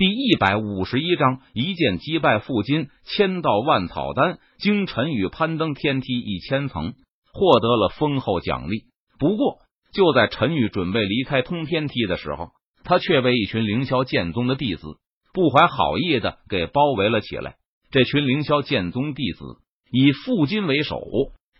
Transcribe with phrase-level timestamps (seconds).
[0.00, 6.94] 第一百五十一章，一剑击败傅金，千道万草丹，经陈宇攀登天梯一千层，
[7.34, 8.84] 获得了丰厚奖励。
[9.18, 9.58] 不过，
[9.92, 12.52] 就在陈宇准备离开通天梯的时候，
[12.82, 14.86] 他却被一群凌霄剑宗的弟子
[15.34, 17.56] 不怀好意的给包围了起来。
[17.90, 19.44] 这群凌霄剑宗弟子
[19.92, 20.98] 以傅金为首，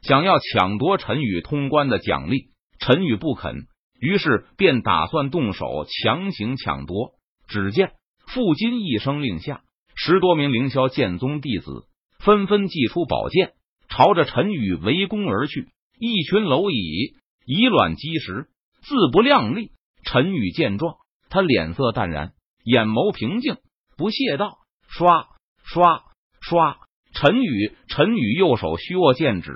[0.01, 2.45] 想要抢夺陈宇通关的奖励。
[2.79, 3.67] 陈宇不肯，
[4.01, 7.11] 于是便打算动手强行抢夺。
[7.47, 7.93] 只见。
[8.33, 9.63] 傅金一声令下，
[9.97, 11.87] 十多名凌霄剑宗弟子
[12.21, 13.55] 纷纷祭出宝剑，
[13.89, 15.69] 朝着陈宇围攻而去。
[15.99, 18.47] 一群蝼蚁以卵击石，
[18.83, 19.73] 自不量力。
[20.05, 20.95] 陈宇见状，
[21.29, 22.33] 他脸色淡然，
[22.65, 23.57] 眼眸平静，
[23.97, 25.27] 不屑道：“刷
[25.65, 26.05] 刷
[26.41, 26.79] 刷！”
[27.13, 29.53] 陈宇，陈宇右手虚握剑指，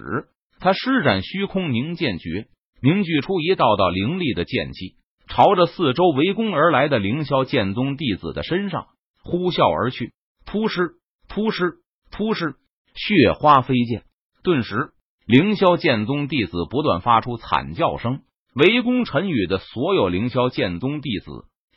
[0.59, 2.49] 他施展虚空凝剑诀，
[2.83, 4.97] 凝聚出一道道凌厉的剑气。
[5.29, 8.87] 朝着四周围攻而来的凌霄剑宗弟子的身上
[9.23, 10.13] 呼啸而去，
[10.47, 10.93] 突施
[11.29, 11.77] 突施
[12.11, 12.55] 突施，
[12.95, 14.05] 血花飞溅。
[14.43, 14.91] 顿时，
[15.27, 18.21] 凌霄剑宗弟子不断发出惨叫声。
[18.55, 21.31] 围攻陈宇的所有凌霄剑宗弟子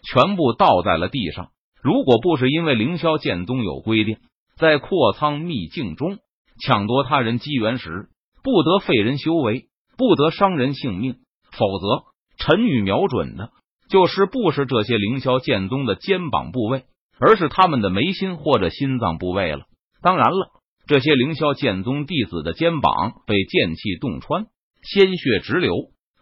[0.03, 1.49] 全部倒在了地上。
[1.81, 4.17] 如果不是因为凌霄剑宗有规定，
[4.57, 6.19] 在阔苍秘境中
[6.59, 8.09] 抢夺他人机缘时，
[8.43, 11.15] 不得废人修为，不得伤人性命，
[11.51, 12.03] 否则。
[12.37, 13.49] 陈宇瞄准的
[13.89, 16.83] 就是不是这些凌霄剑宗的肩膀部位，
[17.19, 19.65] 而是他们的眉心或者心脏部位了。
[20.01, 20.51] 当然了，
[20.87, 24.45] 这些凌霄剑宗弟子的肩膀被剑气洞穿，
[24.83, 25.73] 鲜血直流，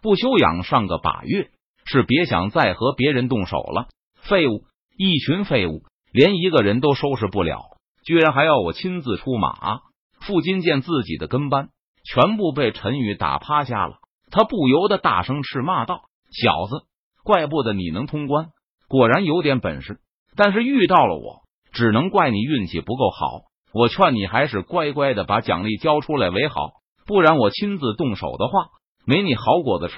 [0.02, 1.49] 不休养上个把月，
[1.85, 3.88] 是别想再和别人动手了。
[4.22, 4.63] 废物，
[4.97, 7.61] 一群废物，连一个人都收拾不了，
[8.05, 9.81] 居然还要我亲自出马！
[10.22, 11.69] 傅金见自己的跟班
[12.03, 13.97] 全部被陈宇打趴下了。
[14.31, 16.86] 他不由得大声斥骂道：“小子，
[17.23, 18.50] 怪不得你能通关，
[18.88, 20.00] 果然有点本事。
[20.36, 23.44] 但是遇到了我，只能怪你运气不够好。
[23.73, 26.72] 我劝你还是乖乖的把奖励交出来为好，
[27.06, 28.70] 不然我亲自动手的话，
[29.06, 29.96] 没你好果子吃。”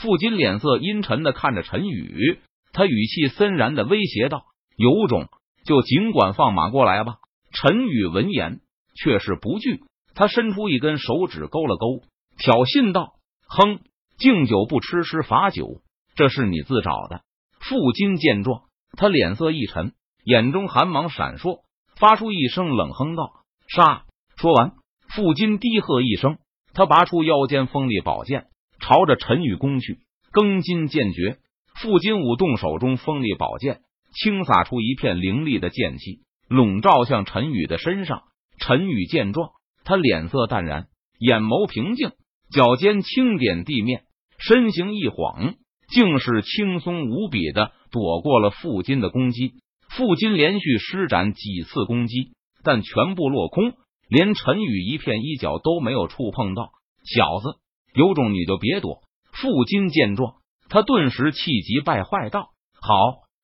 [0.00, 2.38] 傅金脸色阴沉的看着陈宇，
[2.72, 4.44] 他语气森然的威胁道
[4.76, 5.28] ：“有种
[5.66, 7.16] 就尽管放马过来吧。”
[7.52, 8.60] 陈宇闻言
[8.94, 9.82] 却是不惧，
[10.14, 12.06] 他伸出一根手指勾了勾，
[12.38, 13.12] 挑衅道。
[13.52, 13.80] 哼，
[14.16, 15.82] 敬酒不吃吃罚酒，
[16.14, 17.22] 这是你自找的。
[17.58, 18.62] 傅金见状，
[18.96, 19.92] 他脸色一沉，
[20.24, 21.62] 眼中寒芒闪烁，
[21.96, 23.32] 发出一声冷哼道
[23.66, 24.04] ：“杀！”
[24.38, 24.74] 说完，
[25.08, 26.38] 傅金低喝一声，
[26.74, 28.46] 他拔出腰间锋利宝剑，
[28.78, 29.98] 朝着陈宇攻去。
[30.32, 31.38] 庚金剑诀，
[31.74, 33.80] 傅金舞动手中锋利宝剑，
[34.14, 38.22] 倾洒出一片凌厉的剑气，笼罩向陈宇的身上。
[38.60, 39.50] 陈宇见状，
[39.82, 40.86] 他脸色淡然，
[41.18, 42.12] 眼眸平静。
[42.52, 44.02] 脚尖轻点地面，
[44.38, 45.54] 身形一晃，
[45.88, 49.54] 竟是轻松无比的躲过了傅金的攻击。
[49.88, 52.32] 傅金连续施展几次攻击，
[52.64, 53.74] 但全部落空，
[54.08, 56.70] 连陈宇一片衣角都没有触碰到。
[57.04, 57.58] 小子，
[57.94, 59.02] 有种你就别躲！
[59.32, 60.34] 傅金见状，
[60.68, 62.50] 他顿时气急败坏道
[62.80, 62.94] ：“好，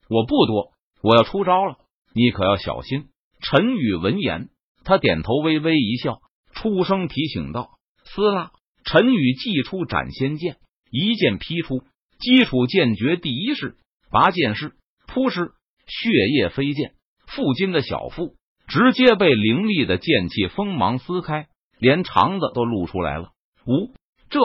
[0.09, 1.77] 我不躲，我要出招了，
[2.13, 3.07] 你可要小心。”
[3.41, 4.49] 陈宇闻言，
[4.85, 6.19] 他点头微微一笑，
[6.53, 7.71] 出声提醒道
[8.05, 8.51] ：“撕拉！”
[8.87, 10.59] 陈宇祭出斩仙剑，
[10.93, 11.83] 一剑劈出，
[12.21, 13.75] 基础剑诀第一式
[14.13, 14.75] 拔剑式，
[15.09, 15.51] 扑哧，
[15.87, 16.93] 血液飞溅，
[17.27, 18.37] 傅金的小腹
[18.69, 21.49] 直接被凌厉的剑气锋芒撕开，
[21.81, 23.33] 连肠子都露出来了。
[23.67, 23.93] 呜，
[24.31, 24.39] 这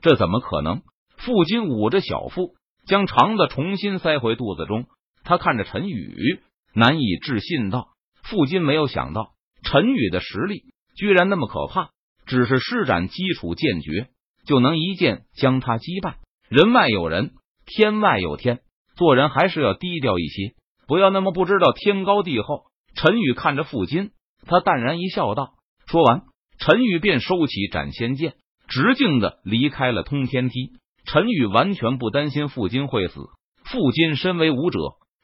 [0.00, 0.82] 这怎么可能？
[1.16, 2.54] 傅金捂着小腹，
[2.86, 4.86] 将肠子重新塞回肚子中。
[5.24, 6.40] 他看着陈宇，
[6.72, 7.88] 难以置信道
[8.22, 9.32] ：“傅金没有想到
[9.64, 10.62] 陈宇的实力
[10.94, 11.90] 居然那么可怕。”
[12.28, 14.08] 只是施展基础剑诀，
[14.46, 16.18] 就能一剑将他击败。
[16.48, 17.32] 人外有人，
[17.66, 18.60] 天外有天，
[18.96, 20.52] 做人还是要低调一些，
[20.86, 22.64] 不要那么不知道天高地厚。
[22.94, 24.10] 陈宇看着傅金，
[24.46, 25.54] 他淡然一笑，道
[25.88, 26.22] ：“说完，
[26.58, 28.34] 陈宇便收起斩仙剑，
[28.68, 30.72] 直径的离开了通天梯。
[31.06, 33.14] 陈宇完全不担心傅金会死。
[33.64, 34.78] 傅金身为武者，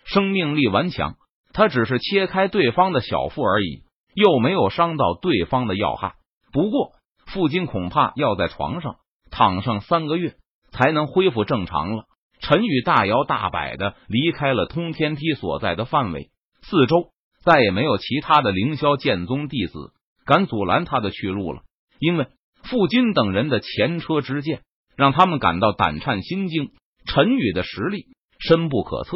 [0.06, 1.16] 生命力顽强，
[1.52, 3.82] 他只是切开对方的小腹而已，
[4.14, 6.14] 又没有伤到对方的要害。”
[6.54, 6.92] 不过，
[7.26, 8.98] 傅金恐怕要在床上
[9.28, 10.36] 躺上三个月
[10.70, 12.04] 才能恢复正常了。
[12.38, 16.30] 陈宇大摇大摆的离开了通天梯所在的范围，
[16.62, 17.10] 四周
[17.42, 19.92] 再也没有其他的凌霄剑宗弟子
[20.24, 21.62] 敢阻拦他的去路了。
[21.98, 22.28] 因为
[22.62, 24.62] 傅金等人的前车之鉴，
[24.96, 26.70] 让他们感到胆颤心惊。
[27.04, 28.06] 陈宇的实力
[28.38, 29.10] 深不可测，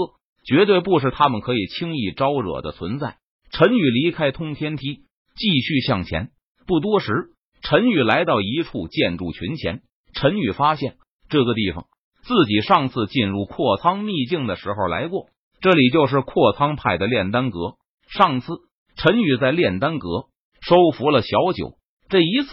[0.45, 3.19] 绝对不是他们可以轻易招惹的存在。
[3.53, 5.05] 陈宇离开通天梯，
[5.37, 6.33] 继续向前。
[6.69, 7.31] 不多时，
[7.63, 9.81] 陈宇来到一处建筑群前。
[10.13, 10.99] 陈宇发现
[11.31, 11.87] 这个地方，
[12.23, 15.29] 自己上次进入阔仓秘境的时候来过。
[15.63, 17.77] 这里就是阔仓派的炼丹阁。
[18.11, 18.53] 上次
[18.97, 20.27] 陈宇在炼丹阁
[20.61, 21.79] 收服了小九，
[22.11, 22.51] 这一次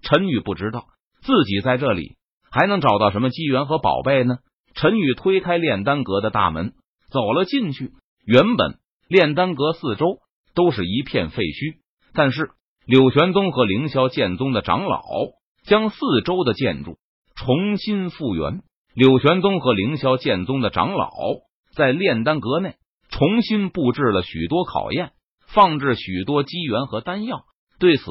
[0.00, 0.86] 陈宇不知道
[1.20, 2.16] 自己在这里
[2.50, 4.38] 还能找到什么机缘和宝贝呢？
[4.74, 6.72] 陈宇推开炼丹阁的大门，
[7.10, 7.92] 走了进去。
[8.24, 8.78] 原本
[9.08, 10.20] 炼丹阁四周
[10.54, 11.76] 都是一片废墟，
[12.14, 12.50] 但是
[12.88, 15.02] 柳玄宗和凌霄剑宗的长老
[15.66, 16.96] 将四周的建筑
[17.36, 18.62] 重新复原。
[18.94, 21.10] 柳玄宗和凌霄剑宗的长老
[21.76, 22.76] 在炼丹阁内
[23.10, 25.10] 重新布置了许多考验，
[25.46, 27.42] 放置许多机缘和丹药。
[27.78, 28.04] 对此，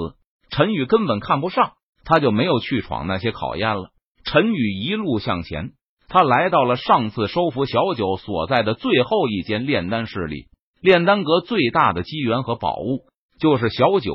[0.51, 1.71] 陈宇根本看不上，
[2.05, 3.89] 他就没有去闯那些考验了。
[4.25, 5.71] 陈宇一路向前，
[6.07, 10.49] 他来到了上次收服小九所在的最后一间炼丹室里。
[10.81, 13.07] 炼丹阁最大的机缘和宝物
[13.39, 14.13] 就是小九，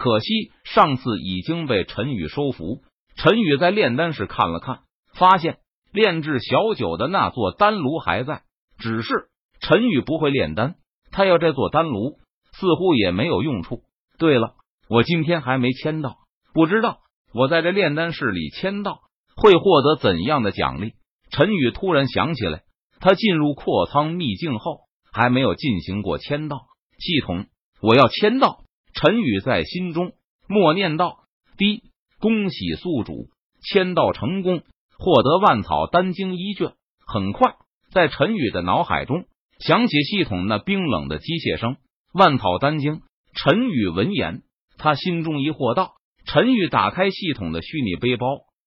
[0.00, 2.80] 可惜上次已经被陈宇收服。
[3.16, 4.80] 陈宇在炼丹室看了看，
[5.14, 5.58] 发现。
[5.92, 8.42] 炼制小酒的那座丹炉还在，
[8.78, 9.28] 只是
[9.60, 10.76] 陈宇不会炼丹，
[11.10, 12.16] 他要这座丹炉
[12.52, 13.82] 似乎也没有用处。
[14.18, 14.54] 对了，
[14.88, 16.16] 我今天还没签到，
[16.54, 17.00] 不知道
[17.34, 19.00] 我在这炼丹室里签到
[19.36, 20.92] 会获得怎样的奖励。
[21.30, 22.62] 陈宇突然想起来，
[23.00, 24.82] 他进入阔仓秘境后
[25.12, 26.60] 还没有进行过签到
[26.98, 27.44] 系统，
[27.82, 28.60] 我要签到。
[28.94, 30.12] 陈宇在心中
[30.48, 31.18] 默念道
[31.56, 31.82] ：“滴，
[32.18, 33.28] 恭喜宿主
[33.62, 34.62] 签到成功。”
[35.02, 36.74] 获得万草丹经一卷。
[37.06, 37.54] 很快，
[37.90, 39.24] 在陈宇的脑海中
[39.58, 41.76] 响起系统那冰冷的机械声。
[42.12, 43.00] 万草丹经。
[43.32, 44.42] 陈宇闻言，
[44.76, 45.94] 他心中疑惑道
[46.26, 48.26] ：“陈宇，打开系统的虚拟背包，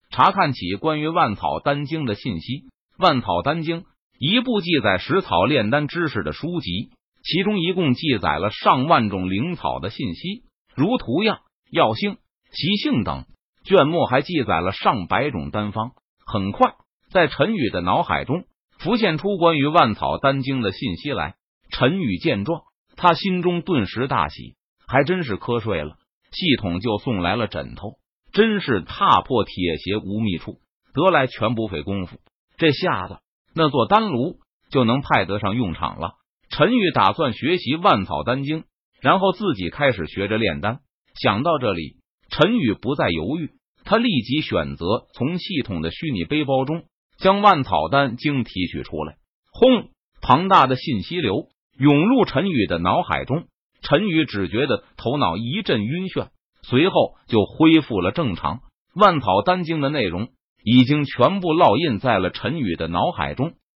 [0.10, 2.64] 查看起关于万草丹经的信息。
[2.98, 3.84] 万草丹经，
[4.18, 6.90] 一部记载食草炼丹知识的书籍，
[7.24, 10.44] 其中一共记载了上万种灵草的信息，
[10.76, 11.40] 如图样、
[11.72, 12.18] 药性、
[12.52, 13.26] 习性等。
[13.64, 15.92] 卷末还记载了上百种丹方。”
[16.26, 16.76] 很快，
[17.12, 18.46] 在陈宇的脑海中
[18.78, 21.36] 浮现出关于万草丹经的信息来。
[21.70, 22.62] 陈宇见状，
[22.96, 24.56] 他心中顿时大喜，
[24.88, 25.96] 还真是瞌睡了，
[26.32, 27.94] 系统就送来了枕头，
[28.32, 30.60] 真是踏破铁鞋无觅处，
[30.94, 32.20] 得来全不费工夫。
[32.58, 33.20] 这下子，
[33.54, 36.16] 那座丹炉就能派得上用场了。
[36.56, 38.66] 陈宇打算学习万草丹经，
[39.02, 40.82] 然后自己开始学着炼丹。
[41.20, 41.98] 想到这里，
[42.30, 43.50] 陈宇不再犹豫。
[43.84, 44.86] 他立即选择
[45.16, 46.84] 从系统的虚拟背包中
[47.18, 49.16] 将万草丹经提取出来。
[49.52, 49.90] 轰！
[50.22, 53.46] 庞大的信息流涌入陈宇的脑海中，
[53.82, 56.28] 陈宇只觉得头脑一阵晕眩，
[56.62, 58.60] 随后就恢复了正常。
[58.94, 60.30] 万草丹经的内容
[60.64, 63.54] 已经全部烙印在了陈宇的脑海中。